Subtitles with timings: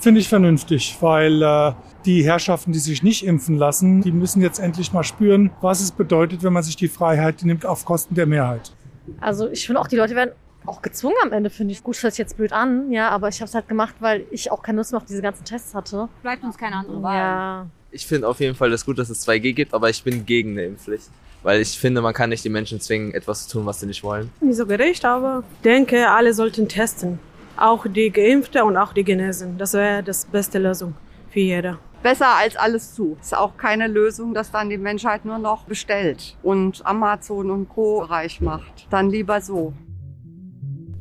[0.00, 1.72] Finde ich vernünftig, weil äh,
[2.04, 5.92] die Herrschaften, die sich nicht impfen lassen, die müssen jetzt endlich mal spüren, was es
[5.92, 8.72] bedeutet, wenn man sich die Freiheit nimmt auf Kosten der Mehrheit.
[9.20, 10.30] Also ich finde auch, die Leute werden
[10.66, 11.82] auch gezwungen am Ende, finde ich.
[11.82, 14.24] Gut, das hört sich jetzt blöd an, ja, aber ich habe es halt gemacht, weil
[14.30, 16.08] ich auch keine Lust mehr auf diese ganzen Tests hatte.
[16.22, 17.16] Bleibt uns keine andere Wahl.
[17.16, 17.66] Ja.
[17.90, 20.52] Ich finde auf jeden Fall das gut, dass es 2G gibt, aber ich bin gegen
[20.52, 21.08] eine Impfpflicht.
[21.42, 24.02] Weil ich finde, man kann nicht die Menschen zwingen, etwas zu tun, was sie nicht
[24.02, 24.30] wollen.
[24.40, 27.18] Nicht so gerecht, aber denke, alle sollten testen.
[27.56, 29.56] Auch die Geimpfte und auch die Genesen.
[29.56, 30.94] Das wäre das beste Lösung
[31.30, 31.78] für jeder.
[32.02, 33.16] Besser als alles zu.
[33.20, 38.00] Ist auch keine Lösung, dass dann die Menschheit nur noch bestellt und Amazon und Co.
[38.00, 38.86] reich macht.
[38.90, 39.72] Dann lieber so.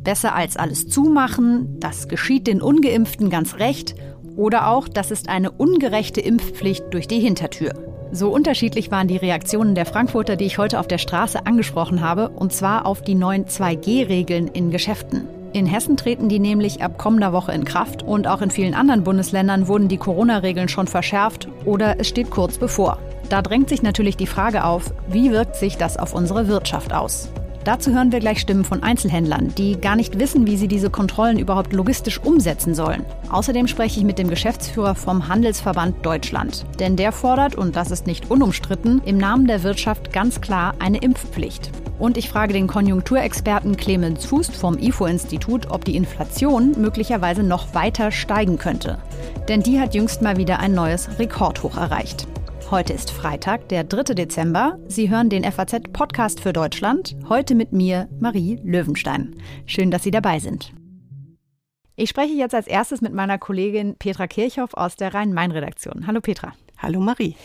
[0.03, 3.93] Besser als alles zumachen, das geschieht den ungeimpften ganz recht
[4.37, 7.73] oder auch, das ist eine ungerechte Impfpflicht durch die Hintertür.
[8.11, 12.29] So unterschiedlich waren die Reaktionen der Frankfurter, die ich heute auf der Straße angesprochen habe,
[12.29, 15.27] und zwar auf die neuen 2G-Regeln in Geschäften.
[15.53, 19.03] In Hessen treten die nämlich ab kommender Woche in Kraft und auch in vielen anderen
[19.03, 22.99] Bundesländern wurden die Corona-Regeln schon verschärft oder es steht kurz bevor.
[23.29, 27.29] Da drängt sich natürlich die Frage auf, wie wirkt sich das auf unsere Wirtschaft aus?
[27.67, 31.37] Dazu hören wir gleich Stimmen von Einzelhändlern, die gar nicht wissen, wie sie diese Kontrollen
[31.37, 33.03] überhaupt logistisch umsetzen sollen.
[33.29, 36.65] Außerdem spreche ich mit dem Geschäftsführer vom Handelsverband Deutschland.
[36.79, 40.99] Denn der fordert, und das ist nicht unumstritten, im Namen der Wirtschaft ganz klar eine
[40.99, 41.69] Impfpflicht.
[41.99, 48.13] Und ich frage den Konjunkturexperten Clemens Fußt vom IFO-Institut, ob die Inflation möglicherweise noch weiter
[48.13, 48.97] steigen könnte.
[49.49, 52.27] Denn die hat jüngst mal wieder ein neues Rekordhoch erreicht.
[52.69, 54.13] Heute ist Freitag, der 3.
[54.13, 54.77] Dezember.
[54.89, 57.15] Sie hören den FAZ-Podcast für Deutschland.
[57.29, 59.37] Heute mit mir, Marie Löwenstein.
[59.65, 60.73] Schön, dass Sie dabei sind.
[61.95, 66.07] Ich spreche jetzt als erstes mit meiner Kollegin Petra Kirchhoff aus der Rhein-Main-Redaktion.
[66.07, 66.51] Hallo Petra.
[66.77, 67.37] Hallo Marie.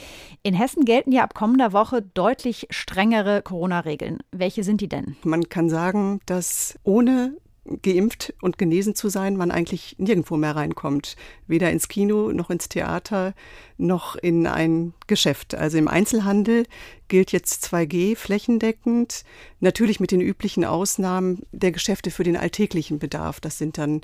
[0.42, 4.18] In Hessen gelten ja ab kommender Woche deutlich strengere Corona-Regeln.
[4.32, 5.14] Welche sind die denn?
[5.22, 7.36] Man kann sagen, dass ohne
[7.82, 11.16] geimpft und genesen zu sein, man eigentlich nirgendwo mehr reinkommt.
[11.46, 13.34] Weder ins Kino noch ins Theater
[13.78, 15.54] noch in ein Geschäft.
[15.54, 16.66] Also im Einzelhandel
[17.08, 19.24] gilt jetzt 2G flächendeckend,
[19.60, 23.40] natürlich mit den üblichen Ausnahmen der Geschäfte für den alltäglichen Bedarf.
[23.40, 24.00] Das sind dann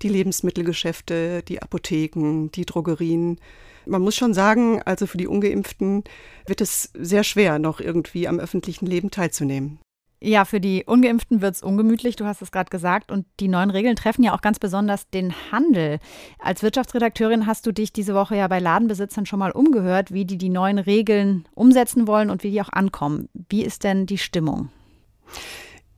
[0.00, 3.38] die Lebensmittelgeschäfte, die Apotheken, die Drogerien.
[3.84, 6.04] Man muss schon sagen, also für die ungeimpften
[6.46, 9.78] wird es sehr schwer, noch irgendwie am öffentlichen Leben teilzunehmen.
[10.24, 13.10] Ja, für die Ungeimpften wird es ungemütlich, du hast es gerade gesagt.
[13.10, 15.98] Und die neuen Regeln treffen ja auch ganz besonders den Handel.
[16.38, 20.38] Als Wirtschaftsredakteurin hast du dich diese Woche ja bei Ladenbesitzern schon mal umgehört, wie die
[20.38, 23.30] die neuen Regeln umsetzen wollen und wie die auch ankommen.
[23.48, 24.68] Wie ist denn die Stimmung?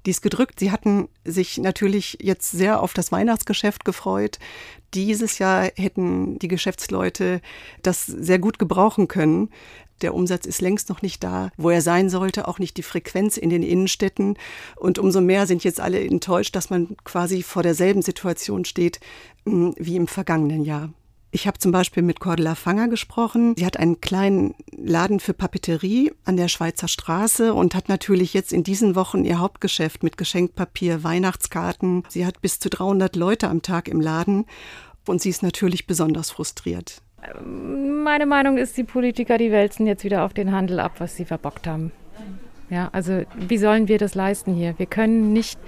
[0.06, 0.58] Die ist gedrückt.
[0.58, 4.38] Sie hatten sich natürlich jetzt sehr auf das Weihnachtsgeschäft gefreut.
[4.94, 7.42] Dieses Jahr hätten die Geschäftsleute
[7.82, 9.50] das sehr gut gebrauchen können.
[10.02, 13.36] Der Umsatz ist längst noch nicht da, wo er sein sollte, auch nicht die Frequenz
[13.36, 14.36] in den Innenstädten.
[14.76, 19.00] Und umso mehr sind jetzt alle enttäuscht, dass man quasi vor derselben Situation steht
[19.46, 20.90] hm, wie im vergangenen Jahr.
[21.34, 23.56] Ich habe zum Beispiel mit Cordula Fanger gesprochen.
[23.58, 28.52] Sie hat einen kleinen Laden für Papeterie an der Schweizer Straße und hat natürlich jetzt
[28.52, 32.04] in diesen Wochen ihr Hauptgeschäft mit Geschenkpapier, Weihnachtskarten.
[32.08, 34.46] Sie hat bis zu 300 Leute am Tag im Laden
[35.08, 37.02] und sie ist natürlich besonders frustriert.
[37.44, 41.24] Meine Meinung ist, die Politiker, die wälzen jetzt wieder auf den Handel ab, was sie
[41.24, 41.92] verbockt haben.
[42.70, 44.74] Ja, also wie sollen wir das leisten hier?
[44.78, 45.58] Wir können nicht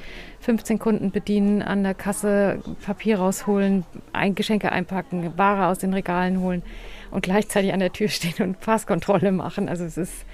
[0.41, 6.41] 15 Kunden bedienen, an der Kasse Papier rausholen, ein Geschenke einpacken, Ware aus den Regalen
[6.41, 6.62] holen
[7.11, 9.69] und gleichzeitig an der Tür stehen und Passkontrolle machen.
[9.69, 10.25] Also es ist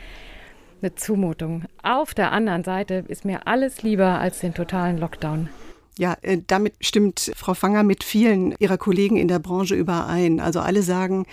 [0.80, 1.64] eine Zumutung.
[1.82, 5.48] Auf der anderen Seite ist mir alles lieber als den totalen Lockdown.
[5.98, 10.40] Ja, äh, damit stimmt Frau Fanger mit vielen ihrer Kollegen in der Branche überein.
[10.40, 11.26] Also alle sagen,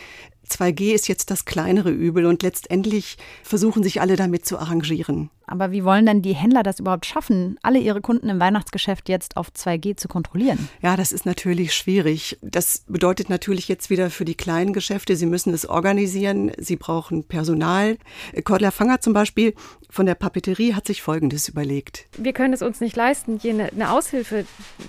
[0.50, 5.30] 2G ist jetzt das kleinere Übel und letztendlich versuchen sich alle damit zu arrangieren.
[5.50, 9.36] Aber wie wollen denn die Händler das überhaupt schaffen, alle ihre Kunden im Weihnachtsgeschäft jetzt
[9.36, 10.70] auf 2G zu kontrollieren?
[10.82, 12.38] Ja, das ist natürlich schwierig.
[12.42, 17.24] Das bedeutet natürlich jetzt wieder für die kleinen Geschäfte, sie müssen es organisieren, sie brauchen
[17.24, 17.98] Personal.
[18.44, 19.56] Cordler Fanger zum Beispiel
[19.90, 22.06] von der Papeterie hat sich Folgendes überlegt.
[22.18, 24.46] Wir können es uns nicht leisten, hier eine Aushilfe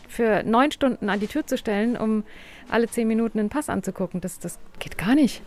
[0.09, 2.25] für neun Stunden an die Tür zu stellen, um
[2.69, 4.21] alle zehn Minuten einen Pass anzugucken.
[4.21, 5.43] Das, das geht gar nicht.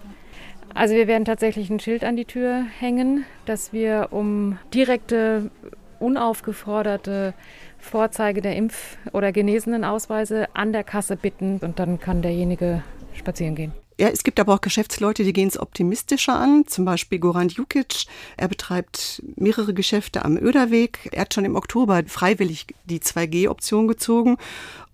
[0.75, 5.51] Also wir werden tatsächlich ein Schild an die Tür hängen, dass wir um direkte,
[5.99, 7.33] unaufgeforderte
[7.77, 12.83] Vorzeige der Impf- oder Genesenenausweise an der Kasse bitten und dann kann derjenige
[13.13, 13.73] spazieren gehen.
[13.99, 16.65] Ja, es gibt aber auch Geschäftsleute, die gehen es optimistischer an.
[16.65, 18.05] Zum Beispiel Goran Jukic.
[18.37, 21.09] Er betreibt mehrere Geschäfte am Öderweg.
[21.11, 24.37] Er hat schon im Oktober freiwillig die 2G-Option gezogen.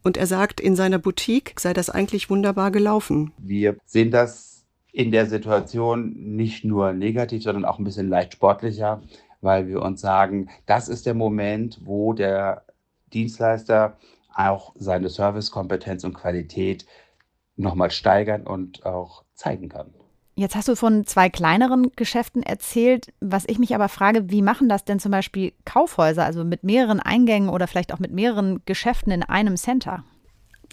[0.03, 3.31] Und er sagt, in seiner Boutique sei das eigentlich wunderbar gelaufen.
[3.37, 4.58] Wir sehen das
[4.91, 9.01] in der Situation nicht nur negativ, sondern auch ein bisschen leicht sportlicher,
[9.41, 12.65] weil wir uns sagen, das ist der Moment, wo der
[13.13, 13.97] Dienstleister
[14.33, 16.85] auch seine Servicekompetenz und Qualität
[17.55, 19.93] nochmal steigern und auch zeigen kann.
[20.35, 23.11] Jetzt hast du von zwei kleineren Geschäften erzählt.
[23.19, 27.01] Was ich mich aber frage, wie machen das denn zum Beispiel Kaufhäuser, also mit mehreren
[27.01, 30.05] Eingängen oder vielleicht auch mit mehreren Geschäften in einem Center?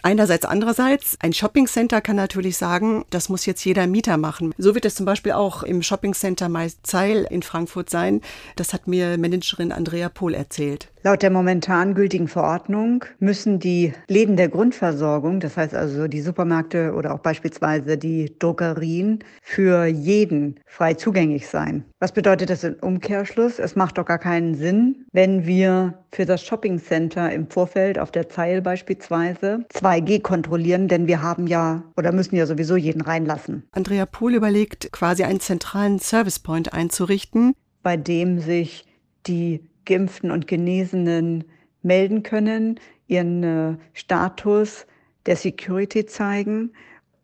[0.02, 4.54] Einerseits, andererseits, ein Shoppingcenter kann natürlich sagen, das muss jetzt jeder Mieter machen.
[4.58, 6.48] So wird es zum Beispiel auch im Shoppingcenter
[6.82, 8.20] Zeil in Frankfurt sein.
[8.56, 10.88] Das hat mir Managerin Andrea Pohl erzählt.
[11.06, 16.94] Laut der momentan gültigen Verordnung müssen die Läden der Grundversorgung, das heißt also die Supermärkte
[16.94, 21.84] oder auch beispielsweise die Druckerien, für jeden frei zugänglich sein.
[22.00, 23.60] Was bedeutet das im Umkehrschluss?
[23.60, 28.28] Es macht doch gar keinen Sinn, wenn wir für das Shoppingcenter im Vorfeld auf der
[28.28, 33.62] Zeil beispielsweise 2G kontrollieren, denn wir haben ja oder müssen ja sowieso jeden reinlassen.
[33.70, 37.54] Andrea Pohl überlegt, quasi einen zentralen Servicepoint einzurichten,
[37.84, 38.84] bei dem sich
[39.28, 41.44] die Geimpften und Genesenen
[41.82, 44.86] melden können, ihren äh, Status
[45.24, 46.72] der Security zeigen.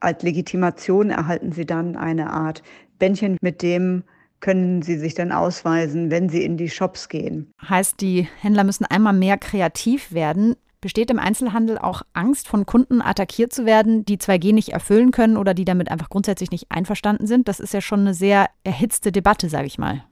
[0.00, 2.62] Als Legitimation erhalten sie dann eine Art
[2.98, 4.04] Bändchen, mit dem
[4.40, 7.52] können sie sich dann ausweisen, wenn sie in die Shops gehen.
[7.68, 10.56] Heißt, die Händler müssen einmal mehr kreativ werden.
[10.80, 15.36] Besteht im Einzelhandel auch Angst, von Kunden attackiert zu werden, die 2G nicht erfüllen können
[15.36, 17.46] oder die damit einfach grundsätzlich nicht einverstanden sind?
[17.46, 20.02] Das ist ja schon eine sehr erhitzte Debatte, sage ich mal.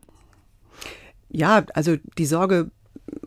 [1.31, 2.71] Ja, also die Sorge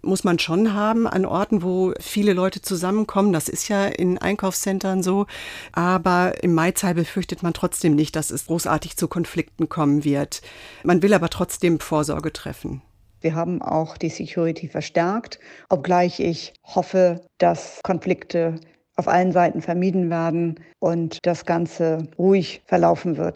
[0.01, 3.33] muss man schon haben an Orten, wo viele Leute zusammenkommen.
[3.33, 5.25] Das ist ja in Einkaufszentren so.
[5.71, 10.41] Aber im Maizeil befürchtet man trotzdem nicht, dass es großartig zu Konflikten kommen wird.
[10.83, 12.81] Man will aber trotzdem Vorsorge treffen.
[13.21, 15.39] Wir haben auch die Security verstärkt,
[15.69, 18.59] obgleich ich hoffe, dass Konflikte
[18.97, 23.35] auf allen Seiten vermieden werden und das Ganze ruhig verlaufen wird.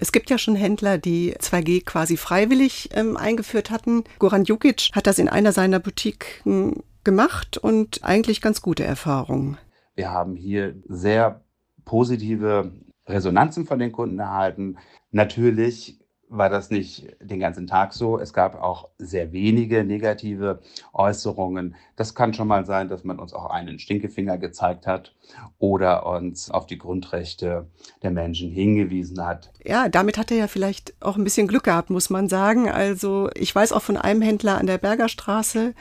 [0.00, 4.04] Es gibt ja schon Händler, die 2G quasi freiwillig ähm, eingeführt hatten.
[4.20, 9.58] Goran Jukic hat das in einer seiner Boutiquen gemacht und eigentlich ganz gute Erfahrungen.
[9.96, 11.44] Wir haben hier sehr
[11.84, 12.72] positive
[13.06, 14.76] Resonanzen von den Kunden erhalten.
[15.10, 15.98] Natürlich
[16.30, 18.18] war das nicht den ganzen Tag so.
[18.18, 20.60] Es gab auch sehr wenige negative
[20.92, 21.74] Äußerungen.
[21.96, 25.14] Das kann schon mal sein, dass man uns auch einen Stinkefinger gezeigt hat
[25.58, 27.66] oder uns auf die Grundrechte
[28.02, 29.50] der Menschen hingewiesen hat.
[29.64, 32.68] Ja, damit hat er ja vielleicht auch ein bisschen Glück gehabt, muss man sagen.
[32.68, 35.74] Also ich weiß auch von einem Händler an der Bergerstraße,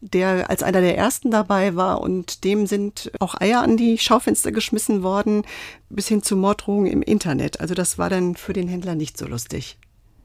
[0.00, 4.52] der als einer der ersten dabei war und dem sind auch Eier an die Schaufenster
[4.52, 5.42] geschmissen worden,
[5.88, 7.60] bis hin zu Morddrohungen im Internet.
[7.60, 9.76] Also das war dann für den Händler nicht so lustig.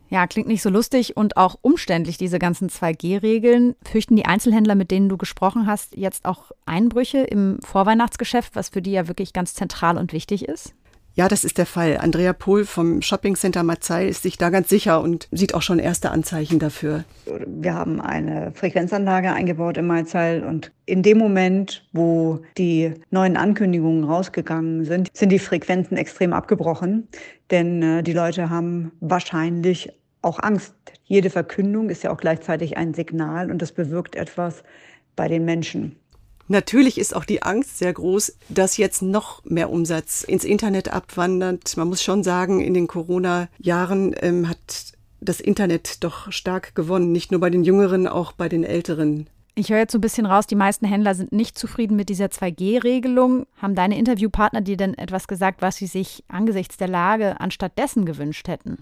[0.10, 3.76] Ja, klingt nicht so lustig und auch umständlich, diese ganzen 2G-Regeln.
[3.84, 8.82] Fürchten die Einzelhändler, mit denen du gesprochen hast, jetzt auch Einbrüche im Vorweihnachtsgeschäft, was für
[8.82, 10.76] die ja wirklich ganz zentral und wichtig ist?
[11.16, 11.98] Ja, das ist der Fall.
[11.98, 15.78] Andrea Pohl vom Shopping Center Marzei ist sich da ganz sicher und sieht auch schon
[15.78, 17.04] erste Anzeichen dafür.
[17.46, 24.06] Wir haben eine Frequenzanlage eingebaut im Marzei und in dem Moment, wo die neuen Ankündigungen
[24.06, 27.08] rausgegangen sind, sind die Frequenzen extrem abgebrochen,
[27.52, 29.92] denn äh, die Leute haben wahrscheinlich
[30.24, 30.74] auch Angst.
[31.04, 34.64] Jede Verkündung ist ja auch gleichzeitig ein Signal und das bewirkt etwas
[35.16, 35.96] bei den Menschen.
[36.48, 41.78] Natürlich ist auch die Angst sehr groß, dass jetzt noch mehr Umsatz ins Internet abwandert.
[41.78, 47.32] Man muss schon sagen, in den Corona-Jahren ähm, hat das Internet doch stark gewonnen, nicht
[47.32, 49.28] nur bei den Jüngeren, auch bei den Älteren.
[49.56, 52.26] Ich höre jetzt so ein bisschen raus, die meisten Händler sind nicht zufrieden mit dieser
[52.26, 53.46] 2G-Regelung.
[53.62, 58.48] Haben deine Interviewpartner dir denn etwas gesagt, was sie sich angesichts der Lage anstattdessen gewünscht
[58.48, 58.80] hätten?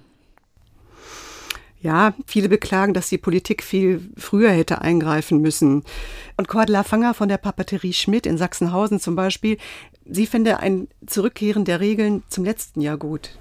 [1.82, 5.84] Ja, viele beklagen, dass die Politik viel früher hätte eingreifen müssen.
[6.38, 9.58] Und Cordula Fanger von der Papeterie Schmidt in Sachsenhausen zum Beispiel,
[10.06, 13.32] sie finde ein Zurückkehren der Regeln zum letzten Jahr gut.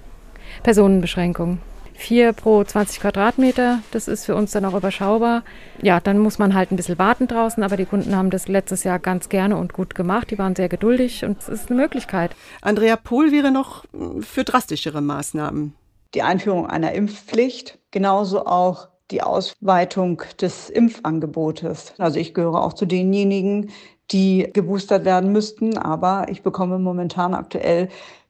[0.63, 1.59] Personenbeschränkung.
[1.93, 5.43] Vier pro 20 Quadratmeter, das ist für uns dann auch überschaubar.
[5.83, 8.83] Ja, dann muss man halt ein bisschen warten draußen, aber die Kunden haben das letztes
[8.83, 10.31] Jahr ganz gerne und gut gemacht.
[10.31, 12.35] Die waren sehr geduldig und es ist eine Möglichkeit.
[12.61, 13.85] Andrea Pohl wäre noch
[14.21, 15.75] für drastischere Maßnahmen
[16.13, 21.93] die Einführung einer Impfpflicht, genauso auch die Ausweitung des Impfangebotes.
[21.97, 23.71] Also ich gehöre auch zu denjenigen,
[24.11, 27.89] die geboostert werden müssten, aber ich bekomme momentan aktuell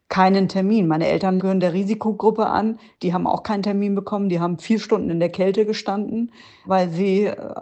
[0.09, 0.87] keinen Termin.
[0.87, 2.77] Meine Eltern gehören der Risikogruppe an.
[3.01, 4.27] Die haben auch keinen Termin bekommen.
[4.27, 6.31] Die haben vier Stunden in der Kälte gestanden,
[6.65, 7.55] weil sie äh,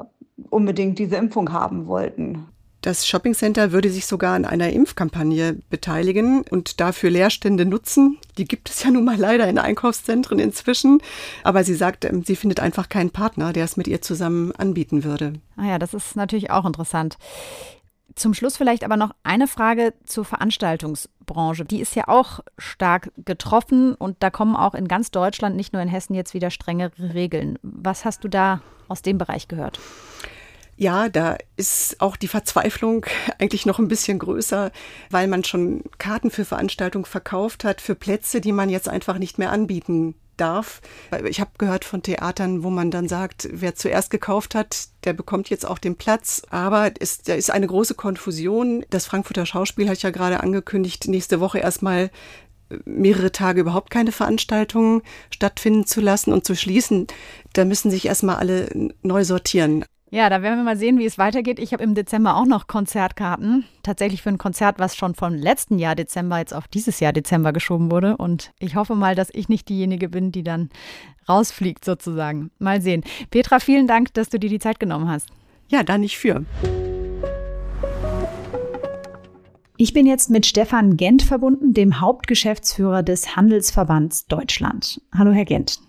[0.49, 2.47] unbedingt diese Impfung haben wollten.
[2.81, 8.17] Das Shoppingcenter würde sich sogar an einer Impfkampagne beteiligen und dafür Leerstände nutzen.
[8.37, 11.01] Die gibt es ja nun mal leider in Einkaufszentren inzwischen.
[11.43, 15.03] Aber sie sagt, ähm, sie findet einfach keinen Partner, der es mit ihr zusammen anbieten
[15.03, 15.33] würde.
[15.57, 17.17] Ah ja, das ist natürlich auch interessant.
[18.15, 21.65] Zum Schluss vielleicht aber noch eine Frage zur Veranstaltungsbranche.
[21.65, 25.81] Die ist ja auch stark getroffen und da kommen auch in ganz Deutschland, nicht nur
[25.81, 27.59] in Hessen, jetzt wieder strengere Regeln.
[27.61, 29.79] Was hast du da aus dem Bereich gehört?
[30.79, 33.05] Ja, da ist auch die Verzweiflung
[33.37, 34.71] eigentlich noch ein bisschen größer,
[35.09, 39.37] weil man schon Karten für Veranstaltungen verkauft hat, für Plätze, die man jetzt einfach nicht
[39.37, 40.79] mehr anbieten darf.
[41.27, 45.49] Ich habe gehört von Theatern, wo man dann sagt, wer zuerst gekauft hat, der bekommt
[45.49, 46.43] jetzt auch den Platz.
[46.49, 48.85] Aber es, da ist eine große Konfusion.
[48.89, 52.09] Das Frankfurter Schauspiel hat ja gerade angekündigt, nächste Woche erstmal
[52.85, 57.07] mehrere Tage überhaupt keine Veranstaltungen stattfinden zu lassen und zu schließen.
[57.51, 58.69] Da müssen sich erstmal alle
[59.01, 59.83] neu sortieren.
[60.11, 61.59] Ja, da werden wir mal sehen, wie es weitergeht.
[61.59, 63.65] Ich habe im Dezember auch noch Konzertkarten.
[63.83, 67.53] Tatsächlich für ein Konzert, was schon vom letzten Jahr Dezember jetzt auf dieses Jahr Dezember
[67.53, 68.17] geschoben wurde.
[68.17, 70.69] Und ich hoffe mal, dass ich nicht diejenige bin, die dann
[71.27, 72.49] rausfliegt sozusagen.
[72.57, 73.03] Mal sehen.
[73.29, 75.27] Petra, vielen Dank, dass du dir die Zeit genommen hast.
[75.67, 76.43] Ja, da nicht für.
[79.77, 85.01] Ich bin jetzt mit Stefan Gent verbunden, dem Hauptgeschäftsführer des Handelsverbands Deutschland.
[85.15, 85.79] Hallo, Herr Gent.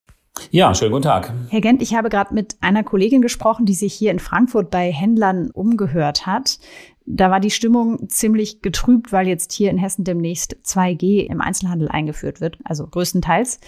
[0.51, 1.33] Ja, schönen guten Tag.
[1.49, 4.91] Herr Gent, ich habe gerade mit einer Kollegin gesprochen, die sich hier in Frankfurt bei
[4.91, 6.59] Händlern umgehört hat.
[7.13, 11.89] Da war die Stimmung ziemlich getrübt, weil jetzt hier in Hessen demnächst 2G im Einzelhandel
[11.89, 13.59] eingeführt wird, also größtenteils.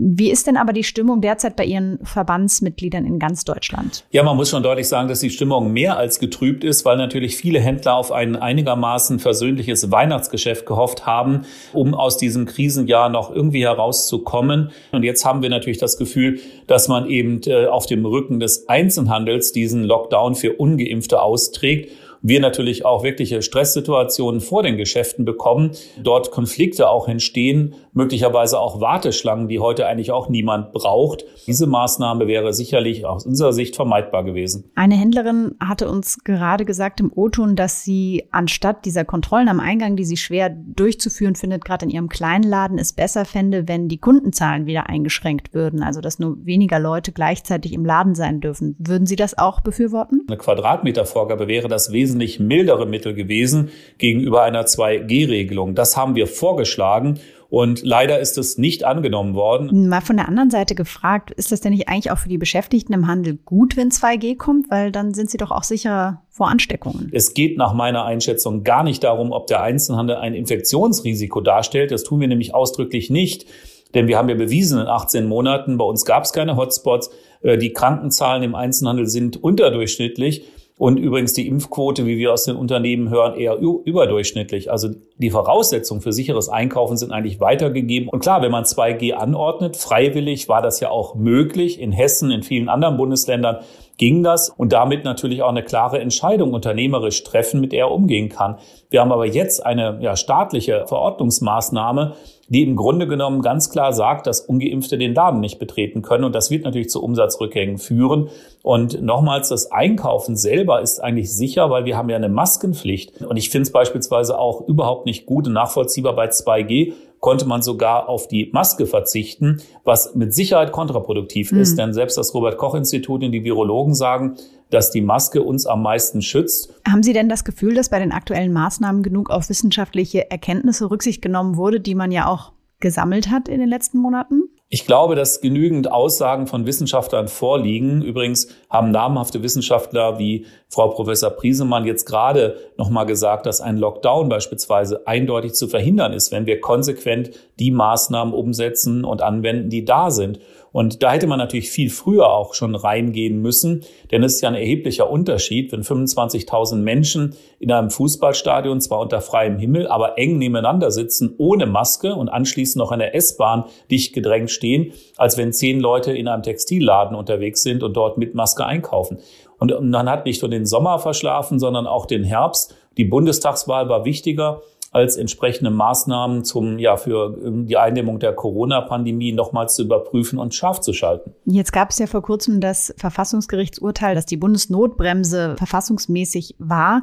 [0.00, 4.04] Wie ist denn aber die Stimmung derzeit bei Ihren Verbandsmitgliedern in ganz Deutschland?
[4.10, 7.36] Ja, man muss schon deutlich sagen, dass die Stimmung mehr als getrübt ist, weil natürlich
[7.36, 13.64] viele Händler auf ein einigermaßen versöhnliches Weihnachtsgeschäft gehofft haben, um aus diesem Krisenjahr noch irgendwie
[13.64, 14.70] herauszukommen.
[14.92, 18.68] Und jetzt haben wir natürlich das Gefühl, dass man eben äh, auf dem Rücken des
[18.68, 21.90] Einzelhandels diesen Lockdown für ungeimpfte austrägt
[22.22, 25.70] wir natürlich auch wirkliche Stresssituationen vor den Geschäften bekommen,
[26.02, 31.24] dort Konflikte auch entstehen, möglicherweise auch Warteschlangen, die heute eigentlich auch niemand braucht.
[31.46, 34.70] Diese Maßnahme wäre sicherlich aus unserer Sicht vermeidbar gewesen.
[34.74, 39.96] Eine Händlerin hatte uns gerade gesagt im O-Ton, dass sie anstatt dieser Kontrollen am Eingang,
[39.96, 43.98] die sie schwer durchzuführen findet, gerade in ihrem kleinen Laden, es besser fände, wenn die
[43.98, 48.76] Kundenzahlen wieder eingeschränkt würden, also dass nur weniger Leute gleichzeitig im Laden sein dürfen.
[48.78, 50.22] Würden Sie das auch befürworten?
[50.28, 55.74] Eine Quadratmetervorgabe wäre das wesentlich wesentlich mildere Mittel gewesen gegenüber einer 2G-Regelung.
[55.74, 57.18] Das haben wir vorgeschlagen.
[57.50, 59.88] Und leider ist es nicht angenommen worden.
[59.88, 62.92] Mal von der anderen Seite gefragt, ist das denn nicht eigentlich auch für die Beschäftigten
[62.92, 64.70] im Handel gut, wenn 2G kommt?
[64.70, 67.08] Weil dann sind sie doch auch sicherer vor Ansteckungen.
[67.12, 71.90] Es geht nach meiner Einschätzung gar nicht darum, ob der Einzelhandel ein Infektionsrisiko darstellt.
[71.90, 73.46] Das tun wir nämlich ausdrücklich nicht.
[73.94, 77.10] Denn wir haben ja bewiesen, in 18 Monaten, bei uns gab es keine Hotspots.
[77.40, 80.44] Äh, die Krankenzahlen im Einzelhandel sind unterdurchschnittlich.
[80.78, 84.70] Und übrigens die Impfquote, wie wir aus den Unternehmen hören, eher überdurchschnittlich.
[84.70, 88.08] Also die Voraussetzungen für sicheres Einkaufen sind eigentlich weitergegeben.
[88.08, 91.80] Und klar, wenn man 2G anordnet, freiwillig war das ja auch möglich.
[91.80, 93.58] In Hessen, in vielen anderen Bundesländern
[93.96, 98.28] ging das und damit natürlich auch eine klare Entscheidung unternehmerisch treffen, mit der er umgehen
[98.28, 98.58] kann.
[98.88, 102.14] Wir haben aber jetzt eine ja, staatliche Verordnungsmaßnahme,
[102.48, 106.24] die im Grunde genommen ganz klar sagt, dass ungeimpfte den Laden nicht betreten können.
[106.24, 108.28] Und das wird natürlich zu Umsatzrückgängen führen.
[108.62, 113.22] Und nochmals, das Einkaufen selber ist eigentlich sicher, weil wir haben ja eine Maskenpflicht.
[113.22, 117.62] Und ich finde es beispielsweise auch überhaupt nicht gut und nachvollziehbar bei 2G, konnte man
[117.62, 121.60] sogar auf die Maske verzichten, was mit Sicherheit kontraproduktiv mhm.
[121.60, 121.78] ist.
[121.78, 124.36] Denn selbst das Robert Koch Institut und die Virologen sagen,
[124.70, 126.74] dass die Maske uns am meisten schützt.
[126.86, 131.22] Haben Sie denn das Gefühl, dass bei den aktuellen Maßnahmen genug auf wissenschaftliche Erkenntnisse Rücksicht
[131.22, 134.44] genommen wurde, die man ja auch gesammelt hat in den letzten Monaten?
[134.70, 138.02] Ich glaube, dass genügend Aussagen von Wissenschaftlern vorliegen.
[138.02, 144.28] Übrigens haben namhafte Wissenschaftler wie Frau Professor Priesemann jetzt gerade nochmal gesagt, dass ein Lockdown
[144.28, 150.10] beispielsweise eindeutig zu verhindern ist, wenn wir konsequent die Maßnahmen umsetzen und anwenden, die da
[150.10, 150.38] sind.
[150.78, 153.82] Und da hätte man natürlich viel früher auch schon reingehen müssen,
[154.12, 159.20] denn es ist ja ein erheblicher Unterschied, wenn 25.000 Menschen in einem Fußballstadion zwar unter
[159.20, 164.14] freiem Himmel, aber eng nebeneinander sitzen, ohne Maske und anschließend noch in der S-Bahn dicht
[164.14, 168.64] gedrängt stehen, als wenn zehn Leute in einem Textilladen unterwegs sind und dort mit Maske
[168.64, 169.18] einkaufen.
[169.58, 172.76] Und man hat nicht nur den Sommer verschlafen, sondern auch den Herbst.
[172.96, 174.62] Die Bundestagswahl war wichtiger
[174.98, 180.54] als entsprechende Maßnahmen zum, ja, für ähm, die Eindämmung der Corona-Pandemie nochmals zu überprüfen und
[180.54, 181.34] scharf zu schalten.
[181.44, 187.02] Jetzt gab es ja vor kurzem das Verfassungsgerichtsurteil, dass die Bundesnotbremse verfassungsmäßig war.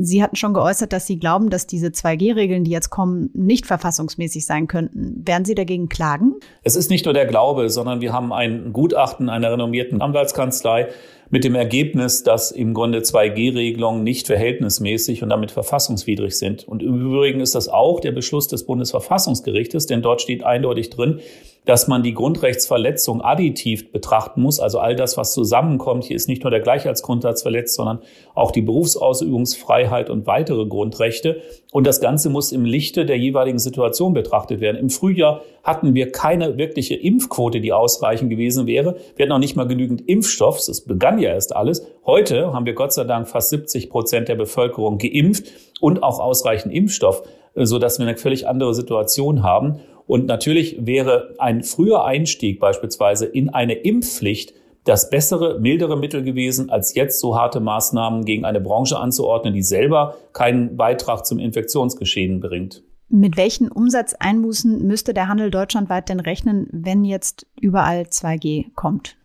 [0.00, 4.46] Sie hatten schon geäußert, dass Sie glauben, dass diese 2G-Regeln, die jetzt kommen, nicht verfassungsmäßig
[4.46, 5.26] sein könnten.
[5.26, 6.34] Werden Sie dagegen klagen?
[6.62, 10.88] Es ist nicht nur der Glaube, sondern wir haben ein Gutachten einer renommierten Anwaltskanzlei,
[11.30, 16.66] mit dem Ergebnis, dass im Grunde 2G-Regelungen nicht verhältnismäßig und damit verfassungswidrig sind.
[16.66, 21.20] Und im Übrigen ist das auch der Beschluss des Bundesverfassungsgerichtes, denn dort steht eindeutig drin,
[21.68, 24.58] dass man die Grundrechtsverletzung additiv betrachten muss.
[24.58, 26.04] Also all das, was zusammenkommt.
[26.04, 27.98] Hier ist nicht nur der Gleichheitsgrundsatz verletzt, sondern
[28.34, 31.42] auch die Berufsausübungsfreiheit und weitere Grundrechte.
[31.70, 34.78] Und das Ganze muss im Lichte der jeweiligen Situation betrachtet werden.
[34.78, 38.96] Im Frühjahr hatten wir keine wirkliche Impfquote, die ausreichend gewesen wäre.
[39.16, 40.68] Wir hatten auch nicht mal genügend Impfstoffs.
[40.68, 41.86] Es begann ja erst alles.
[42.06, 46.72] Heute haben wir Gott sei Dank fast 70 Prozent der Bevölkerung geimpft und auch ausreichend
[46.72, 49.80] Impfstoff, so dass wir eine völlig andere Situation haben.
[50.08, 56.70] Und natürlich wäre ein früher Einstieg beispielsweise in eine Impfpflicht das bessere, mildere Mittel gewesen,
[56.70, 62.40] als jetzt so harte Maßnahmen gegen eine Branche anzuordnen, die selber keinen Beitrag zum Infektionsgeschehen
[62.40, 62.82] bringt.
[63.10, 69.18] Mit welchen Umsatzeinbußen müsste der Handel deutschlandweit denn rechnen, wenn jetzt überall 2G kommt?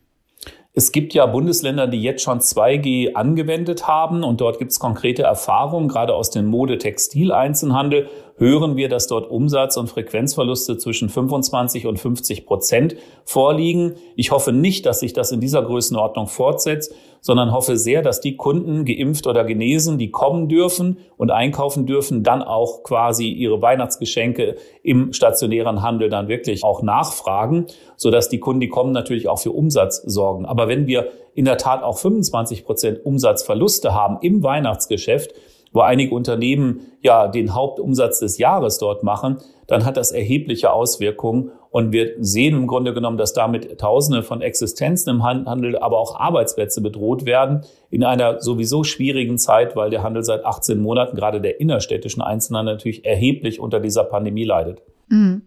[0.75, 5.21] Es gibt ja Bundesländer, die jetzt schon 2G angewendet haben und dort gibt es konkrete
[5.21, 11.99] Erfahrungen, gerade aus dem Mode-Textil-Einzelhandel hören wir, dass dort Umsatz- und Frequenzverluste zwischen 25 und
[11.99, 13.95] 50 Prozent vorliegen.
[14.15, 18.35] Ich hoffe nicht, dass sich das in dieser Größenordnung fortsetzt, sondern hoffe sehr, dass die
[18.35, 24.57] Kunden geimpft oder genesen, die kommen dürfen und einkaufen dürfen, dann auch quasi ihre Weihnachtsgeschenke
[24.83, 29.51] im stationären Handel dann wirklich auch nachfragen, sodass die Kunden, die kommen, natürlich auch für
[29.51, 30.45] Umsatz sorgen.
[30.45, 35.33] Aber wenn wir in der Tat auch 25 Prozent Umsatzverluste haben im Weihnachtsgeschäft,
[35.73, 39.37] wo einige Unternehmen ja den Hauptumsatz des Jahres dort machen,
[39.67, 41.51] dann hat das erhebliche Auswirkungen.
[41.71, 46.19] Und wir sehen im Grunde genommen, dass damit Tausende von Existenzen im Handel, aber auch
[46.19, 51.41] Arbeitsplätze bedroht werden in einer sowieso schwierigen Zeit, weil der Handel seit 18 Monaten, gerade
[51.41, 54.83] der innerstädtischen Einzelhandel, natürlich erheblich unter dieser Pandemie leidet.
[55.07, 55.43] Mhm.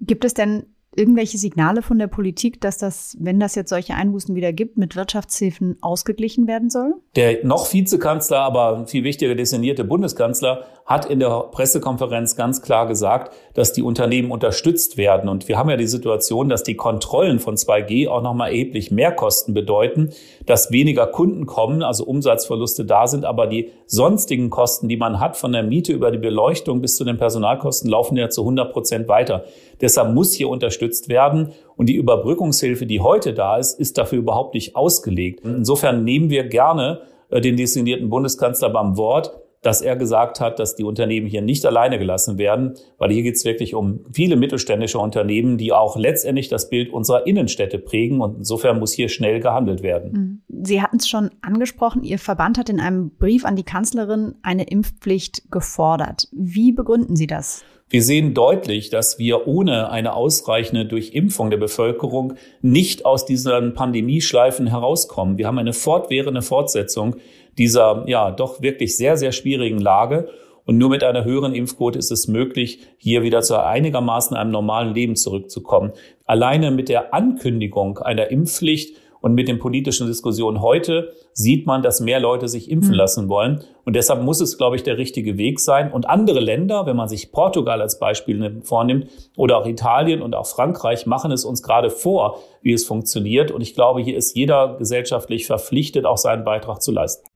[0.00, 0.66] Gibt es denn
[0.98, 4.96] irgendwelche Signale von der Politik, dass das, wenn das jetzt solche Einbußen wieder gibt, mit
[4.96, 6.94] Wirtschaftshilfen ausgeglichen werden soll?
[7.16, 13.36] Der noch Vizekanzler, aber viel wichtiger designierte Bundeskanzler hat in der Pressekonferenz ganz klar gesagt,
[13.52, 15.28] dass die Unternehmen unterstützt werden.
[15.28, 19.12] Und wir haben ja die Situation, dass die Kontrollen von 2G auch nochmal erheblich mehr
[19.12, 20.08] Kosten bedeuten,
[20.46, 25.36] dass weniger Kunden kommen, also Umsatzverluste da sind, aber die sonstigen Kosten, die man hat,
[25.36, 29.08] von der Miete über die Beleuchtung bis zu den Personalkosten, laufen ja zu 100 Prozent
[29.08, 29.44] weiter.
[29.82, 31.52] Deshalb muss hier unterstützt werden.
[31.76, 35.40] Und die Überbrückungshilfe, die heute da ist, ist dafür überhaupt nicht ausgelegt.
[35.44, 40.76] Insofern nehmen wir gerne äh, den designierten Bundeskanzler beim Wort dass er gesagt hat, dass
[40.76, 44.98] die Unternehmen hier nicht alleine gelassen werden, weil hier geht es wirklich um viele mittelständische
[44.98, 48.22] Unternehmen, die auch letztendlich das Bild unserer Innenstädte prägen.
[48.22, 50.42] Und insofern muss hier schnell gehandelt werden.
[50.48, 50.64] Mhm.
[50.64, 54.64] Sie hatten es schon angesprochen, Ihr Verband hat in einem Brief an die Kanzlerin eine
[54.64, 56.28] Impfpflicht gefordert.
[56.32, 57.62] Wie begründen Sie das?
[57.90, 64.66] Wir sehen deutlich, dass wir ohne eine ausreichende Durchimpfung der Bevölkerung nicht aus diesen Pandemieschleifen
[64.66, 65.38] herauskommen.
[65.38, 67.16] Wir haben eine fortwährende Fortsetzung
[67.58, 70.28] dieser ja doch wirklich sehr, sehr schwierigen Lage.
[70.64, 74.94] Und nur mit einer höheren Impfquote ist es möglich, hier wieder zu einigermaßen einem normalen
[74.94, 75.92] Leben zurückzukommen.
[76.26, 82.00] Alleine mit der Ankündigung einer Impfpflicht und mit den politischen Diskussionen heute sieht man, dass
[82.00, 82.98] mehr Leute sich impfen mhm.
[82.98, 83.64] lassen wollen.
[83.84, 85.92] Und deshalb muss es, glaube ich, der richtige Weg sein.
[85.92, 90.46] Und andere Länder, wenn man sich Portugal als Beispiel vornimmt oder auch Italien und auch
[90.46, 93.50] Frankreich, machen es uns gerade vor, wie es funktioniert.
[93.50, 97.27] Und ich glaube, hier ist jeder gesellschaftlich verpflichtet, auch seinen Beitrag zu leisten.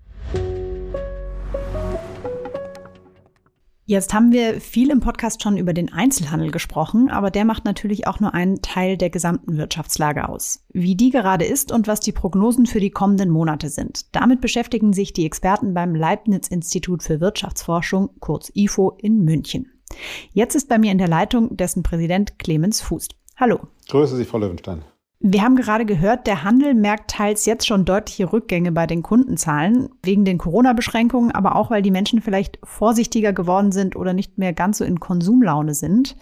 [3.92, 8.06] Jetzt haben wir viel im Podcast schon über den Einzelhandel gesprochen, aber der macht natürlich
[8.06, 10.64] auch nur einen Teil der gesamten Wirtschaftslage aus.
[10.72, 14.06] Wie die gerade ist und was die Prognosen für die kommenden Monate sind.
[14.16, 19.70] Damit beschäftigen sich die Experten beim Leibniz Institut für Wirtschaftsforschung, kurz IFO, in München.
[20.32, 23.08] Jetzt ist bei mir in der Leitung dessen Präsident Clemens Fuß.
[23.36, 23.60] Hallo.
[23.90, 24.86] Grüße Sie, Frau Löwenstein.
[25.24, 29.88] Wir haben gerade gehört, der Handel merkt teils jetzt schon deutliche Rückgänge bei den Kundenzahlen,
[30.02, 34.52] wegen den Corona-Beschränkungen, aber auch, weil die Menschen vielleicht vorsichtiger geworden sind oder nicht mehr
[34.52, 36.16] ganz so in Konsumlaune sind.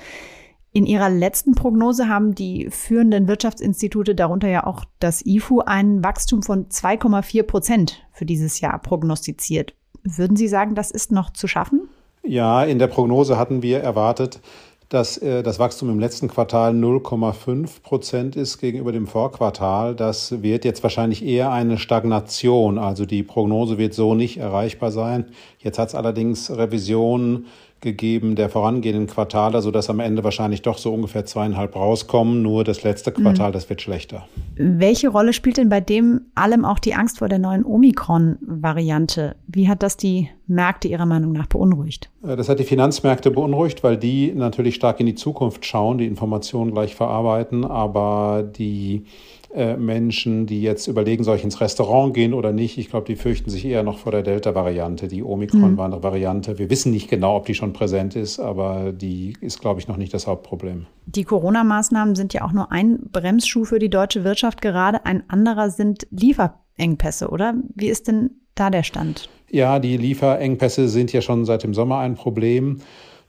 [0.72, 6.42] In ihrer letzten Prognose haben die führenden Wirtschaftsinstitute, darunter ja auch das IFU, ein Wachstum
[6.42, 9.74] von 2,4 Prozent für dieses Jahr prognostiziert.
[10.02, 11.88] Würden Sie sagen, das ist noch zu schaffen?
[12.22, 14.40] Ja, in der Prognose hatten wir erwartet,
[14.90, 19.94] dass äh, das Wachstum im letzten Quartal 0,5 Prozent ist gegenüber dem Vorquartal.
[19.94, 22.76] Das wird jetzt wahrscheinlich eher eine Stagnation.
[22.76, 25.26] Also die Prognose wird so nicht erreichbar sein.
[25.60, 27.46] Jetzt hat es allerdings Revisionen
[27.80, 32.42] gegeben der vorangehenden Quartale, sodass am Ende wahrscheinlich doch so ungefähr zweieinhalb rauskommen.
[32.42, 33.52] Nur das letzte Quartal, mhm.
[33.54, 34.26] das wird schlechter.
[34.56, 39.36] Welche Rolle spielt denn bei dem allem auch die Angst vor der neuen Omikron-Variante?
[39.46, 42.10] Wie hat das die Märkte Ihrer Meinung nach beunruhigt?
[42.22, 46.06] Äh, das hat die Finanzmärkte beunruhigt, weil die natürlich stark in die Zukunft schauen, die
[46.06, 49.06] Informationen gleich verarbeiten, aber die
[49.54, 52.78] äh, Menschen, die jetzt überlegen, soll ich ins Restaurant gehen oder nicht.
[52.78, 55.08] Ich glaube, die fürchten sich eher noch vor der Delta-Variante.
[55.08, 56.58] Die Omikron-Variante.
[56.58, 59.96] Wir wissen nicht genau, ob die schon präsent ist, aber die ist, glaube ich, noch
[59.96, 60.86] nicht das Hauptproblem.
[61.06, 65.04] Die Corona-Maßnahmen sind ja auch nur ein Bremsschuh für die deutsche Wirtschaft gerade.
[65.04, 67.54] Ein anderer sind Lieferengpässe, oder?
[67.74, 69.28] Wie ist denn da der Stand?
[69.50, 72.78] Ja, die Lieferengpässe sind ja schon seit dem Sommer ein Problem.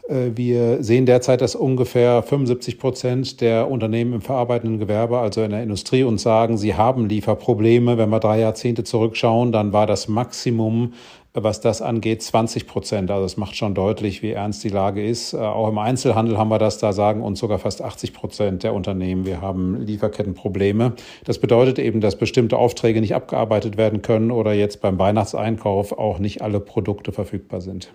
[0.08, 5.52] Äh, wir sehen derzeit, dass ungefähr 75 Prozent der Unternehmen im verarbeitenden Gewerbe, also in
[5.52, 7.98] der Industrie, uns sagen, sie haben Lieferprobleme.
[7.98, 10.94] Wenn wir drei Jahrzehnte zurückschauen, dann war das Maximum,
[11.34, 13.10] was das angeht, 20 Prozent.
[13.10, 15.34] Also es macht schon deutlich, wie ernst die Lage ist.
[15.34, 18.74] Äh, auch im Einzelhandel haben wir das, da sagen uns sogar fast 80 Prozent der
[18.74, 20.94] Unternehmen, wir haben Lieferkettenprobleme.
[21.24, 26.20] Das bedeutet eben, dass bestimmte Aufträge nicht abgearbeitet werden können oder jetzt beim Weihnachtseinkauf auch
[26.20, 27.92] nicht alle Produkte verfügbar sind.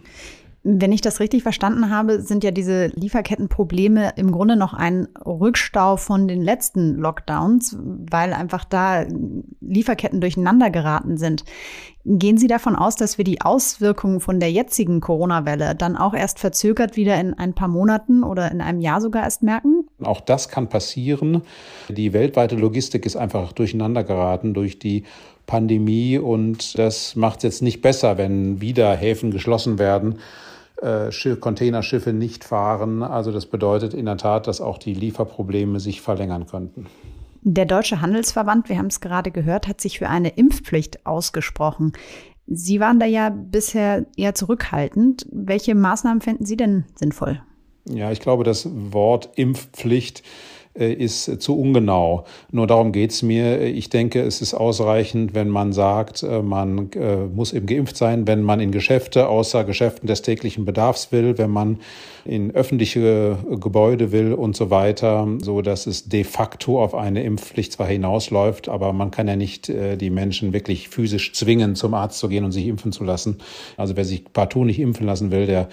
[0.68, 5.96] Wenn ich das richtig verstanden habe, sind ja diese Lieferkettenprobleme im Grunde noch ein Rückstau
[5.96, 9.04] von den letzten Lockdowns, weil einfach da
[9.60, 11.44] Lieferketten durcheinander geraten sind.
[12.04, 16.40] Gehen Sie davon aus, dass wir die Auswirkungen von der jetzigen Corona-Welle dann auch erst
[16.40, 19.86] verzögert wieder in ein paar Monaten oder in einem Jahr sogar erst merken?
[20.02, 21.42] Auch das kann passieren.
[21.88, 25.04] Die weltweite Logistik ist einfach durcheinander geraten durch die
[25.46, 30.18] Pandemie und das macht es jetzt nicht besser, wenn wieder Häfen geschlossen werden
[30.82, 33.02] äh, Containerschiffe nicht fahren.
[33.02, 36.86] Also das bedeutet in der Tat, dass auch die Lieferprobleme sich verlängern könnten.
[37.42, 41.92] Der Deutsche Handelsverband, wir haben es gerade gehört, hat sich für eine Impfpflicht ausgesprochen.
[42.48, 45.26] Sie waren da ja bisher eher zurückhaltend.
[45.30, 47.40] Welche Maßnahmen fänden Sie denn sinnvoll?
[47.88, 50.22] Ja, ich glaube, das Wort Impfpflicht äh,
[50.84, 52.24] ist zu ungenau.
[52.50, 53.62] Nur darum geht's mir.
[53.62, 58.26] Ich denke, es ist ausreichend, wenn man sagt, äh, man äh, muss eben geimpft sein,
[58.26, 61.78] wenn man in Geschäfte außer Geschäften des täglichen Bedarfs will, wenn man
[62.24, 67.72] in öffentliche Gebäude will und so weiter, so dass es de facto auf eine Impfpflicht
[67.72, 72.28] zwar hinausläuft, aber man kann ja nicht die Menschen wirklich physisch zwingen, zum Arzt zu
[72.28, 73.38] gehen und sich impfen zu lassen.
[73.76, 75.68] Also wer sich partout nicht impfen lassen will, der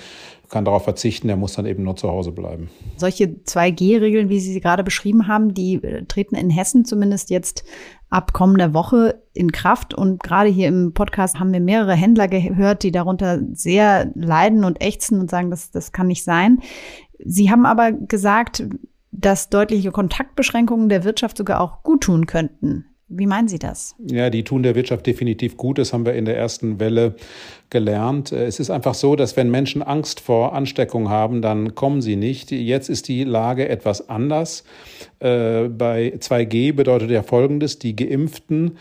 [0.50, 2.70] kann darauf verzichten, der muss dann eben nur zu Hause bleiben.
[2.98, 7.64] Solche 2G-Regeln, wie Sie sie gerade beschrieben haben, die äh, treten in Hessen zumindest jetzt
[8.10, 9.94] ab kommender Woche in Kraft.
[9.94, 14.82] Und gerade hier im Podcast haben wir mehrere Händler gehört, die darunter sehr leiden und
[14.82, 16.60] ächzen und sagen, das, das kann nicht sein.
[17.26, 18.64] Sie haben aber gesagt,
[19.12, 22.86] dass deutliche Kontaktbeschränkungen der Wirtschaft sogar auch gut tun könnten.
[23.16, 23.96] Wie meinen Sie das?
[24.08, 25.78] Ja, die tun der Wirtschaft definitiv gut.
[25.78, 27.16] Das haben wir in der ersten Welle
[27.70, 28.32] gelernt.
[28.32, 32.52] Es ist einfach so, dass wenn Menschen Angst vor Ansteckung haben, dann kommen sie nicht.
[32.52, 34.64] Jetzt ist die Lage etwas anders.
[35.20, 38.78] Äh, bei 2G bedeutet ja Folgendes, die Geimpften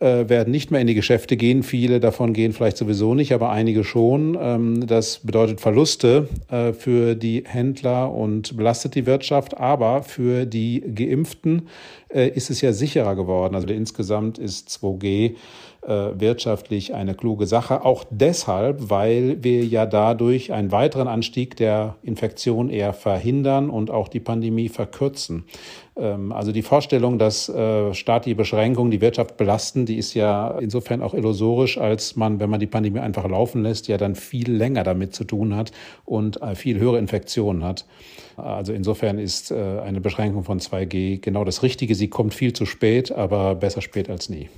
[0.00, 1.62] äh, werden nicht mehr in die Geschäfte gehen.
[1.62, 4.36] Viele davon gehen vielleicht sowieso nicht, aber einige schon.
[4.40, 9.58] Ähm, das bedeutet Verluste äh, für die Händler und belastet die Wirtschaft.
[9.58, 11.68] Aber für die Geimpften
[12.08, 13.54] äh, ist es ja sicherer geworden.
[13.54, 15.34] Also insgesamt ist 2G
[15.82, 17.84] wirtschaftlich eine kluge Sache.
[17.84, 24.08] Auch deshalb, weil wir ja dadurch einen weiteren Anstieg der Infektion eher verhindern und auch
[24.08, 25.44] die Pandemie verkürzen.
[26.00, 31.02] Ähm, also die Vorstellung, dass äh, staatliche Beschränkungen die Wirtschaft belasten, die ist ja insofern
[31.02, 34.82] auch illusorisch, als man, wenn man die Pandemie einfach laufen lässt, ja dann viel länger
[34.82, 35.72] damit zu tun hat
[36.04, 37.86] und äh, viel höhere Infektionen hat.
[38.36, 41.94] Also insofern ist äh, eine Beschränkung von 2G genau das Richtige.
[41.94, 44.48] Sie kommt viel zu spät, aber besser spät als nie.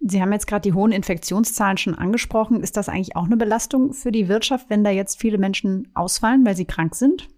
[0.00, 2.62] Sie haben jetzt gerade die hohen Infektionszahlen schon angesprochen.
[2.62, 6.46] Ist das eigentlich auch eine Belastung für die Wirtschaft, wenn da jetzt viele Menschen ausfallen,
[6.46, 7.28] weil sie krank sind?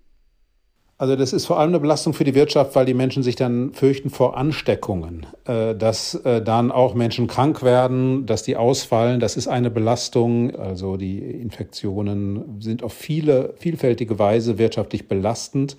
[1.01, 3.73] Also das ist vor allem eine Belastung für die Wirtschaft, weil die Menschen sich dann
[3.73, 9.19] fürchten vor Ansteckungen, äh, dass äh, dann auch Menschen krank werden, dass die ausfallen.
[9.19, 10.55] Das ist eine Belastung.
[10.55, 15.79] Also die Infektionen sind auf viele vielfältige Weise wirtschaftlich belastend.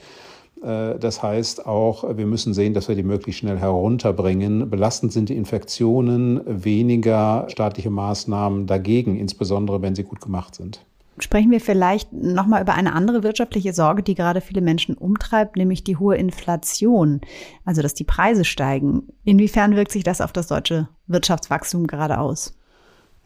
[0.62, 4.70] Äh, das heißt auch, wir müssen sehen, dass wir die möglichst schnell herunterbringen.
[4.70, 10.86] Belastend sind die Infektionen, weniger staatliche Maßnahmen dagegen, insbesondere wenn sie gut gemacht sind
[11.20, 15.84] sprechen wir vielleicht nochmal über eine andere wirtschaftliche Sorge, die gerade viele Menschen umtreibt, nämlich
[15.84, 17.22] die hohe Inflation,
[17.66, 19.04] also dass die Preise steigen.
[19.24, 22.58] Inwiefern wirkt sich das auf das deutsche Wirtschaftswachstum gerade aus?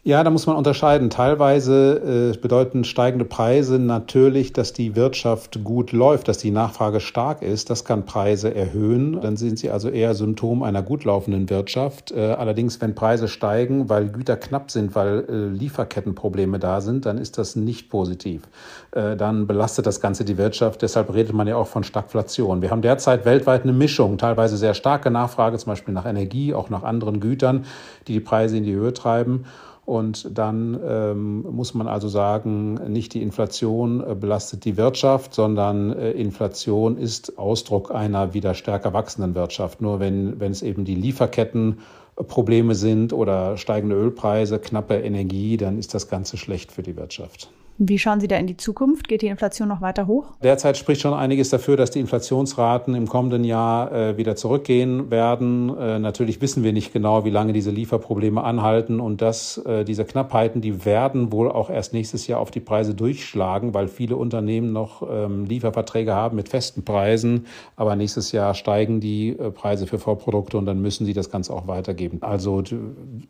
[0.08, 1.10] Ja, da muss man unterscheiden.
[1.10, 7.42] Teilweise äh, bedeuten steigende Preise natürlich, dass die Wirtschaft gut läuft, dass die Nachfrage stark
[7.42, 7.72] ist.
[7.72, 9.20] Das kann Preise erhöhen.
[9.20, 12.12] Dann sind sie also eher Symptom einer gut laufenden Wirtschaft.
[12.12, 17.18] Äh, allerdings, wenn Preise steigen, weil Güter knapp sind, weil äh, Lieferkettenprobleme da sind, dann
[17.18, 18.44] ist das nicht positiv.
[18.92, 20.84] Äh, dann belastet das Ganze die Wirtschaft.
[20.84, 22.62] Deshalb redet man ja auch von Stagflation.
[22.62, 26.70] Wir haben derzeit weltweit eine Mischung, teilweise sehr starke Nachfrage, zum Beispiel nach Energie, auch
[26.70, 27.66] nach anderen Gütern,
[28.08, 29.46] die die Preise in die Höhe treiben.
[29.86, 35.94] Und dann ähm, muss man also sagen, nicht die Inflation äh, belastet die Wirtschaft, sondern
[35.94, 39.82] äh, Inflation ist Ausdruck einer wieder stärker wachsenden Wirtschaft.
[39.82, 41.80] Nur wenn, wenn es eben die Lieferketten
[42.16, 47.50] Probleme sind oder steigende Ölpreise, knappe Energie, dann ist das Ganze schlecht für die Wirtschaft.
[47.78, 49.10] Wie schauen Sie da in die Zukunft?
[49.10, 50.28] Geht die Inflation noch weiter hoch?
[50.42, 55.78] Derzeit spricht schon einiges dafür, dass die Inflationsraten im kommenden Jahr äh, wieder zurückgehen werden.
[55.78, 60.06] Äh, natürlich wissen wir nicht genau, wie lange diese Lieferprobleme anhalten und dass äh, diese
[60.06, 64.72] Knappheiten, die werden wohl auch erst nächstes Jahr auf die Preise durchschlagen, weil viele Unternehmen
[64.72, 67.46] noch ähm, Lieferverträge haben mit festen Preisen.
[67.76, 71.52] Aber nächstes Jahr steigen die äh, Preise für Vorprodukte und dann müssen sie das Ganze
[71.52, 72.20] auch weitergeben.
[72.22, 72.64] Also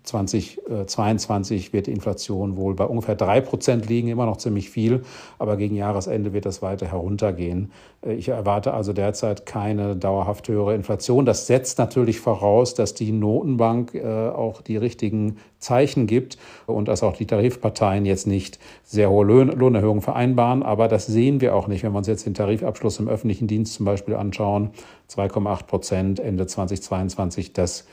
[0.04, 5.04] 2022 wird die Inflation wohl bei ungefähr drei Prozent liegen, immer noch noch ziemlich viel,
[5.40, 7.72] aber gegen Jahresende wird das weiter heruntergehen.
[8.06, 11.26] Äh, ich erwarte also derzeit keine dauerhaft höhere Inflation.
[11.26, 17.02] Das setzt natürlich voraus, dass die Notenbank äh, auch die richtigen Zeichen gibt und dass
[17.02, 20.64] auch die Tarifparteien jetzt nicht sehr hohe Lohnerhöhungen vereinbaren.
[20.64, 23.74] Aber das sehen wir auch nicht, wenn wir uns jetzt den Tarifabschluss im öffentlichen Dienst
[23.74, 24.72] zum Beispiel anschauen.
[25.10, 27.54] 2,8 Prozent Ende 2022.
[27.54, 27.86] Das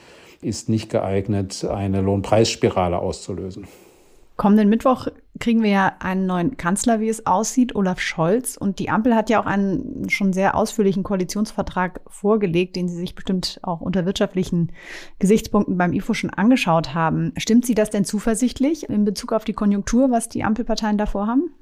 [0.42, 3.68] ist nicht geeignet, eine Lohnpreisspirale auszulösen.
[4.42, 5.07] Kommenden Mittwoch
[5.38, 8.57] kriegen wir ja einen neuen Kanzler, wie es aussieht, Olaf Scholz.
[8.57, 13.14] Und die Ampel hat ja auch einen schon sehr ausführlichen Koalitionsvertrag vorgelegt, den Sie sich
[13.14, 14.72] bestimmt auch unter wirtschaftlichen
[15.20, 17.33] Gesichtspunkten beim IFO schon angeschaut haben.
[17.37, 21.55] Stimmt Sie das denn zuversichtlich in Bezug auf die Konjunktur, was die Ampelparteien davor haben?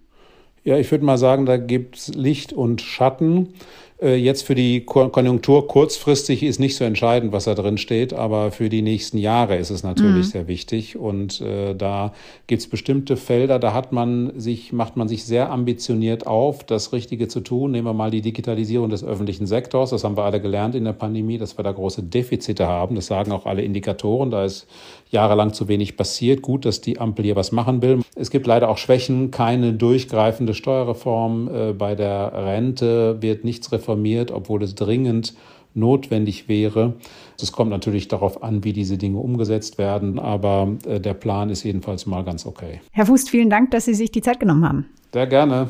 [0.62, 3.54] Ja, ich würde mal sagen, da gibt es Licht und Schatten.
[4.00, 8.50] Äh, jetzt für die Konjunktur kurzfristig ist nicht so entscheidend, was da drin steht, aber
[8.50, 10.30] für die nächsten Jahre ist es natürlich mhm.
[10.30, 10.96] sehr wichtig.
[10.96, 12.12] Und äh, da
[12.46, 16.92] gibt es bestimmte Felder, da hat man sich, macht man sich sehr ambitioniert auf, das
[16.92, 17.72] Richtige zu tun.
[17.72, 19.90] Nehmen wir mal die Digitalisierung des öffentlichen Sektors.
[19.90, 22.94] Das haben wir alle gelernt in der Pandemie, dass wir da große Defizite haben.
[22.94, 24.30] Das sagen auch alle Indikatoren.
[24.30, 24.66] Da ist
[25.10, 26.40] jahrelang zu wenig passiert.
[26.40, 28.00] Gut, dass die Ampel hier was machen will.
[28.14, 31.48] Es gibt leider auch Schwächen, keine durchgreifende Steuerreform.
[31.48, 35.34] Äh, bei der Rente wird nichts reformiert, obwohl es dringend
[35.74, 36.94] notwendig wäre.
[37.40, 41.62] Es kommt natürlich darauf an, wie diese Dinge umgesetzt werden, aber äh, der Plan ist
[41.62, 42.80] jedenfalls mal ganz okay.
[42.92, 44.86] Herr Fußt, vielen Dank, dass Sie sich die Zeit genommen haben.
[45.12, 45.68] Sehr gerne.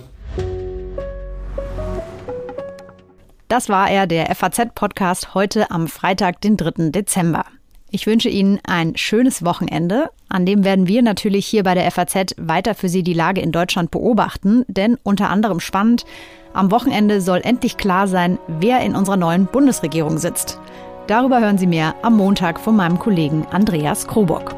[3.48, 6.90] Das war er, der FAZ-Podcast heute am Freitag, den 3.
[6.90, 7.44] Dezember.
[7.92, 10.10] Ich wünsche Ihnen ein schönes Wochenende.
[10.28, 13.50] An dem werden wir natürlich hier bei der FAZ weiter für Sie die Lage in
[13.50, 14.64] Deutschland beobachten.
[14.68, 16.04] Denn unter anderem spannend,
[16.52, 20.60] am Wochenende soll endlich klar sein, wer in unserer neuen Bundesregierung sitzt.
[21.08, 24.54] Darüber hören Sie mehr am Montag von meinem Kollegen Andreas Krobock.